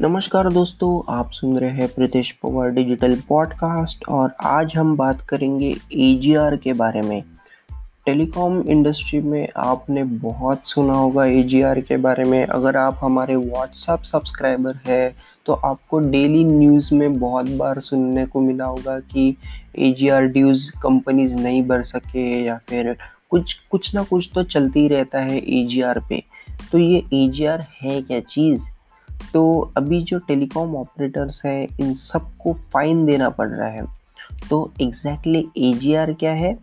[0.00, 5.70] नमस्कार दोस्तों, आप सुन रहे हैं प्रीतेश पवार डिजिटल पॉडकास्ट और आज हम बात करेंगे
[5.92, 7.22] एजीआर के बारे में।
[8.06, 14.02] टेलीकॉम इंडस्ट्री में आपने बहुत सुना होगा एजीआर के बारे में। अगर आप हमारे व्हाट्सएप
[14.02, 15.10] सब्सक्राइबर हैं
[15.46, 19.36] तो आपको डेली न्यूज़ में बहुत बार सुनने को मिला होगा कि
[19.78, 22.96] एजीआर ड्यूज़ कंपनीज़ नहीं भर सके या फिर
[23.30, 26.22] कुछ कुछ ना कुछ तो चलती रहता है एजीआर पे।
[26.72, 28.77] तो ये एजीआर है क्या चीज़?
[29.32, 33.84] तो अभी जो टेलीकॉम ऑपरेटर्स हैं, इन सबको फाइन देना पड़ रहा है।
[34.50, 36.58] तो एग्जैक्टली exactly क्या है?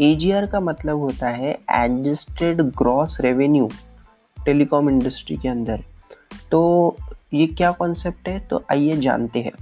[0.00, 3.70] एजीआर का मतलब होता है adjusted gross revenue
[4.44, 5.82] telecom industry के अंदर।
[6.50, 6.94] तो
[7.34, 8.40] ये क्या कॉन्सेप्ट है?
[8.40, 9.52] तो आइए जानते हैं।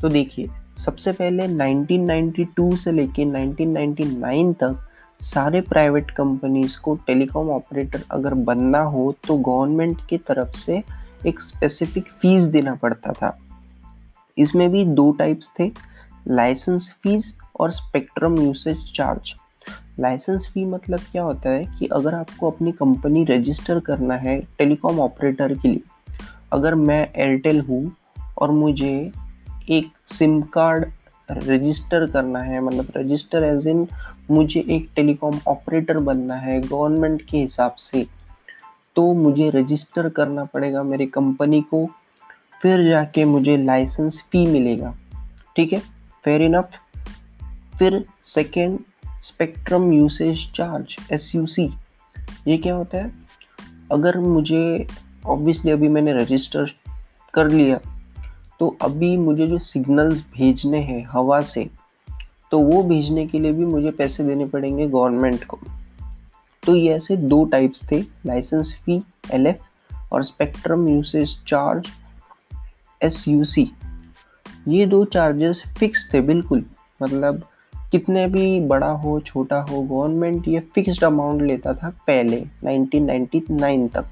[0.00, 4.88] तो देखिए, सबसे पहले 1992 से लेके 1999 तक
[5.20, 10.82] सारे प्राइवेट कंपनीज़ को टेलीकॉम ऑपरेटर अगर बनना हो तो गवर्नमेंट की तरफ़ से
[11.26, 13.38] एक स्पेसिफिक फ़ीस देना पड़ता था।
[14.38, 15.70] इसमें भी दो टाइप्स थे
[16.28, 19.34] लाइसेंस फ़ीस और spectrum usage charge
[20.00, 25.00] licence fee मतलब क्या होता है कि अगर आपको अपनी कंपनी रजिस्टर करना है टेलीकॉम
[25.00, 25.80] ऑपरेटर के लिए,
[26.52, 27.96] अगर मैं एयरटेल हूँ
[28.38, 29.12] और मुझे
[29.68, 30.86] एक सिम कार्ड
[31.30, 33.86] रजिस्टर करना है मतलब रजिस्टर एज इन
[34.30, 38.06] मुझे एक टेलीकॉम ऑपरेटर बनना है गवर्नमेंट के हिसाब से
[38.96, 41.88] तो मुझे रजिस्टर करना पड़ेगा मेरी कंपनी को,
[42.62, 44.94] फिर जाके मुझे लाइसेंस फ़ी मिलेगा।
[45.56, 45.78] ठीक है?
[46.24, 46.70] फेयर इनफ
[47.78, 48.78] फिर second
[49.22, 51.68] spectrum usage charge S U C
[52.48, 53.12] ये क्या होता है?
[53.92, 54.86] अगर मुझे
[55.26, 56.70] ऑब्वियसली अभी मैंने रजिस्टर
[57.34, 57.80] कर लिया
[58.60, 61.68] तो अभी मुझे जो सिग्नल्स भेजने हैं हवा से
[62.50, 65.58] तो वो भेजने के लिए भी मुझे पैसे देने पड़ेंगे गवर्नमेंट को।
[66.66, 69.60] तो ये ऐसे दो टाइप्स थे licence fee L
[70.12, 71.88] F spectrum usage charge
[73.02, 73.70] S U C
[74.68, 76.64] ये दो चार्जेस फिक्स थे, बिल्कुल।
[77.02, 77.42] मतलब
[77.92, 84.04] कितने भी बड़ा हो, छोटा हो गवर्नमेंट ये फिक्स्ड अमाउंट लेता था पहले 1999 तक।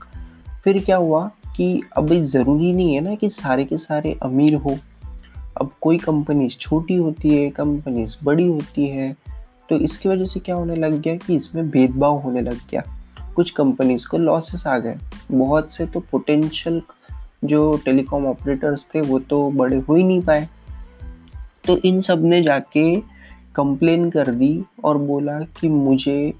[0.65, 4.77] फिर क्या हुआ कि अभी ज़रूरी नहीं है ना कि सारे के सारे अमीर हो।
[5.61, 9.17] अब कोई कंपनीज़ छोटी होती है कंपनीज़ बड़ी होती है
[9.71, 12.83] तो इसकी वजह से क्या होने लग गया कि इसमें भेदभाव होने लग गया।
[13.37, 14.97] कुछ कंपनीज़ को लॉसेस आ गए।
[15.33, 16.81] बहुत से तो पोटेंशियल
[17.45, 20.49] जो टेलीकॉम ऑपरेटर्स थे, वो तो बड़े हो ही नहीं पाए।
[21.67, 22.95] तो इन सबने जाके
[23.55, 26.33] कंप्लेन कर दी और बोला कि मुझे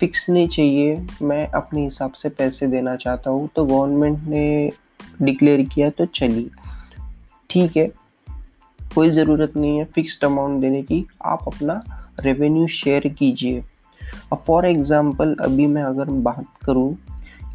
[0.00, 4.70] फिक्स नहीं चाहिए, मैं अपने हिसाब से पैसे देना चाहता हूँ। तो गवर्नमेंट ने
[5.22, 6.50] डिक्लेयर किया तो चलिए
[7.50, 7.86] ठीक है,
[8.94, 11.82] कोई ज़रूरत नहीं है फिक्स्ड अमाउंट देने की। आप अपना
[12.22, 13.62] रेवेन्यू शेयर कीजिए।
[14.32, 16.94] अब फॉर एग्ज़ाम्पल अभी मैं अगर बात करूँ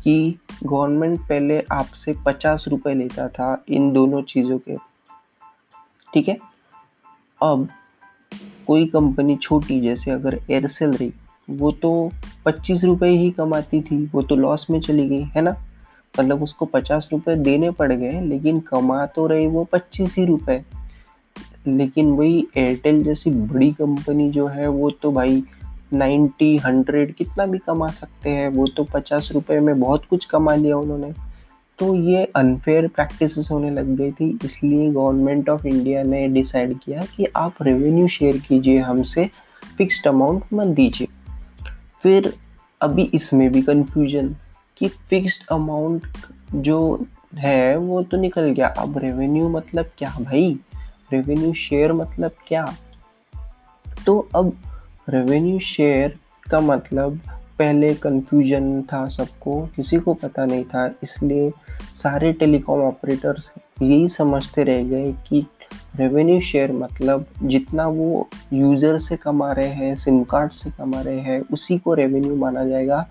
[0.04, 4.78] कि गवर्नमेंट पहले आपसे पचास रुपये लेता था इन दोनों चीज़ों के।
[6.14, 6.38] ठीक है?
[7.44, 7.68] अब
[8.68, 11.14] कोई कंपनी छोटी, जैसे अगर एयरसेल रही
[11.50, 12.12] वो तो
[12.46, 15.56] पच्चीस रुपये ही कमाती थी, वो तो लॉस में चली गई, है ना?
[16.20, 20.64] मतलब उसको पचास रुपये देने पड़ गए, लेकिन कमा तो रही वो पच्चीस ही रुपये
[21.68, 25.44] लेकिन वही एयरटेल जैसी बड़ी कंपनी जो है, वो तो भाई
[25.94, 30.56] नाइन्टी हंड्रेड कितना भी कमा सकते हैं, वो तो पचास रुपये में बहुत कुछ कमा
[30.56, 31.14] लिया उन्होंने।
[31.80, 37.06] तो ये अनफेयर प्रैक्टिसेस होने लग गई थी, इसलिए गवर्नमेंट ऑफ़ इंडिया ने डिसाइड किया
[37.16, 39.30] कि आप रेवेन्यू शेयर कीजिए हमसे
[39.78, 41.08] फिक्स्ड अमाउंट मत दीजिए।
[42.04, 42.34] फिर
[42.82, 44.36] अभी इसमें भी कंफ्यूजन
[44.78, 46.04] कि फिक्स्ड अमाउंट
[46.56, 47.06] जो
[47.36, 50.58] है, वो तो निकल गया। अब रेवेन्यू मतलब क्या भाई?
[51.13, 52.75] रेवेन्यू शेयर मतलब क्या?
[54.06, 54.57] तो अब
[55.09, 56.19] रेवेन्यू शेयर
[56.51, 57.19] का मतलब
[57.59, 61.51] पहले कन्फ्यूज़न था सबको, किसी को पता नहीं था, इसलिए
[61.95, 63.51] सारे टेलीकॉम ऑपरेटर्स
[63.81, 65.45] यही समझते रह गए कि
[65.95, 71.19] रेवेन्यू शेयर मतलब जितना वो यूज़र से कमा रहे हैं सिम कार्ड से कमा रहे
[71.19, 73.07] हैं, उसी को रेवेन्यू माना जाएगा।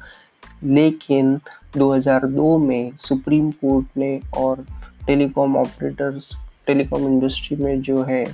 [0.65, 1.41] लेकिन
[1.77, 4.67] 2002 में सुप्रीम कोर्ट ने और
[5.07, 8.25] टेलीकॉम ऑपरेटर्स टेलीकॉम इंडस्ट्री में जो है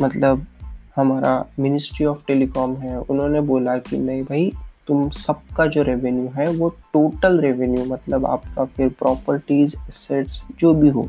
[0.00, 0.46] मतलब
[0.96, 4.52] हमारा मिनिस्ट्री ऑफ़ टेलीकॉम है, उन्होंने बोला कि नहीं भाई,
[4.86, 10.88] तुम सबका जो रेवेन्यू है, वो टोटल रेवेन्यू मतलब आपका फिर प्रॉपर्टीज़ एसेट्स जो भी
[10.88, 11.08] हो,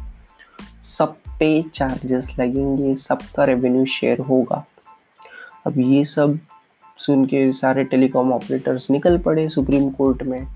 [0.81, 4.65] सब पे चार्जेस लगेंगे, सबका रेवेन्यू शेयर होगा।
[5.67, 6.39] अब ये सब
[6.97, 10.47] सुन के सारे टेलीकॉम ऑपरेटर्स निकल पड़े सुप्रीम कोर्ट में।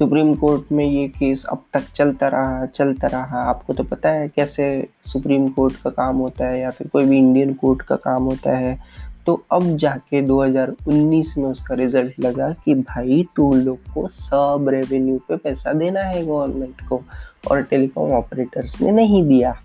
[0.00, 4.28] सुप्रीम कोर्ट में ये केस अब तक चलता रहा चलता रहा। आपको तो पता है
[4.28, 4.64] कैसे
[5.04, 8.56] सुप्रीम कोर्ट का काम होता है या फिर कोई भी इंडियन कोर्ट का काम होता
[8.56, 8.78] है।
[9.26, 15.18] तो अब जाके 2019 में उसका रिज़ल्ट लगा कि भाई तू लोग को सब रेवेन्यू
[15.28, 17.02] पे पैसा देना है गवर्नमेंट को
[17.50, 19.56] और टेलीकॉम ऑपरेटर्स ने नहीं दिया।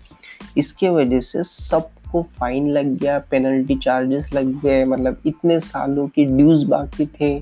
[0.56, 6.24] इसके वजह से सबको फाइन लग गया पेनल्टी चार्जेस लग गए मतलब इतने सालों की
[6.26, 7.38] ड्यूज बाकी थे,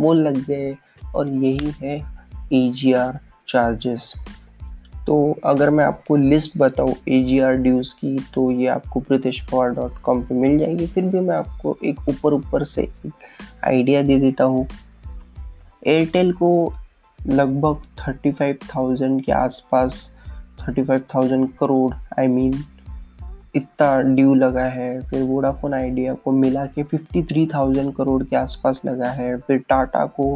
[0.00, 0.76] वो लग गए
[1.14, 2.17] और यही है
[2.52, 2.72] ए
[3.48, 4.12] चार्जेस
[5.06, 9.40] तो अगर मैं आपको लिस्ट बताऊँ ए जी आर ड्यूज़ की तो ये आपको प्रीतेश
[9.40, 13.12] पवार डॉट कॉम पर मिल जाएगी। फिर भी मैं आपको एक ऊपर ऊपर से एक
[13.64, 14.66] आइडिया दे देता हूँ।
[15.86, 16.50] एयरटेल को
[17.18, 20.16] लगभग थर्टी फाइव थाउज़ेंड के आसपास
[20.60, 22.62] thirty five thousand crore I I mean mean,
[23.56, 28.36] इतना ड्यू लगा है। फिर वोडाफोन आइडिया को मिला के फिफ्टी थ्री थाउज़ेंड करोड़ के
[28.36, 30.34] आसपास लगा है। फिर टाटा को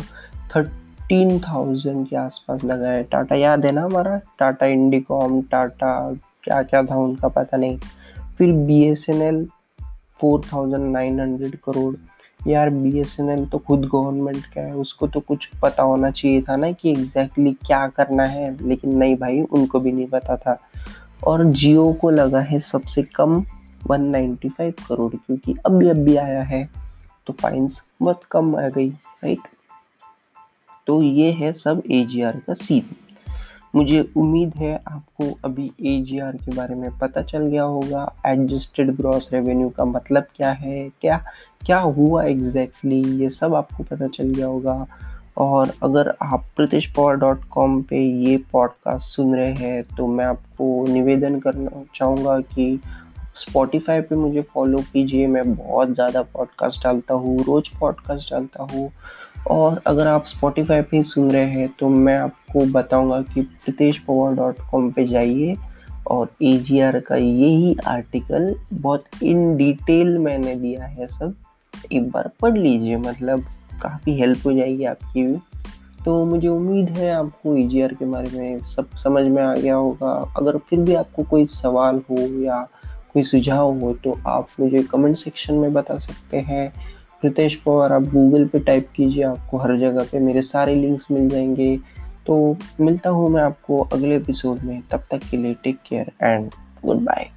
[0.57, 0.69] थर्ट
[1.13, 4.17] फिफ्टीन थाउज़ेंड के आसपास लगा है। टाटा याद है ना हमारा?
[4.39, 5.91] टाटा इंडिकॉम, टाटा
[6.45, 7.79] क्या क्या था उनका पता नहीं।
[8.39, 9.45] फिर B S N L
[10.21, 11.95] four thousand nine hundred crore
[12.49, 16.11] यार बी एस एन एल तो खुद गवर्नमेंट का है, उसको तो कुछ पता होना
[16.11, 20.07] चाहिए था ना कि एग्जैक्टली exactly क्या करना है, लेकिन नहीं भाई, उनको भी नहीं
[20.07, 20.59] पता था।
[21.27, 23.41] और जियो को लगा है सबसे कम
[23.91, 26.69] 195 करोड़ क्योंकि अभी अभी आया है
[27.27, 29.52] तो फाइन्स बहुत कम आ गई राइट
[30.87, 32.95] तो ये है सब एजीआर का सीन
[33.75, 38.15] मुझे उम्मीद है आपको अभी एजीआर के बारे में पता चल गया होगा.
[38.27, 40.89] एडजस्टेड ग्रॉस रेवेन्यू का मतलब क्या है?
[41.01, 41.17] क्या
[41.67, 44.87] क्या हुआ एग्जैक्टली exactly, ये सब आपको पता चल गया होगा.
[45.39, 50.25] और अगर आप प्रतीश पवार डॉट कॉम पर ये पॉडकास्ट सुन रहे हैं तो मैं
[50.25, 52.81] आपको निवेदन करना चाहूँगा कि
[53.35, 55.27] स्पॉटिफाई पे मुझे फॉलो कीजिए.
[55.27, 58.91] मैं बहुत ज़्यादा पॉडकास्ट डालता हूँ रोज़ पॉडकास्ट डालता हूँ.
[59.51, 64.35] और अगर आप स्पॉटिफाई पे सुन रहे हैं तो मैं आपको बताऊँगा कि प्रतेश पवार
[64.35, 65.57] डॉट कॉम पर जाइए
[66.07, 66.63] और ए
[67.07, 71.35] का यही आर्टिकल बहुत इन डिटेल मैंने दिया है सब।
[71.93, 73.45] एक बार पढ़ लीजिए मतलब
[73.83, 75.37] काफ़ी हेल्प हो जाएगी आपकी भी।
[76.05, 80.33] तो मुझे उम्मीद है आपको ई के बारे में सब समझ में आ गया होगा।
[80.37, 82.69] अगर फिर भी आपको कोई सवाल हो या
[83.13, 86.73] कोई सुझाव हो तो आप मुझे कमेंट सेक्शन में बता सकते हैं।
[87.25, 91.29] रितेश पवार, आप गूगल पे टाइप कीजिए, आपको हर जगह पे मेरे सारे लिंक्स मिल
[91.29, 91.77] जाएँगे।
[92.27, 96.51] तो मिलता हूँ मैं आपको अगले एपिसोड में, तब तक के लिए take care and
[96.85, 97.31] good bye